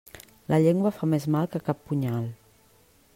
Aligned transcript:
La 0.53 0.57
llengua 0.63 0.91
fa 0.95 1.09
més 1.11 1.29
mal 1.37 1.51
que 1.55 1.63
cap 1.69 1.85
punyal. 1.91 2.29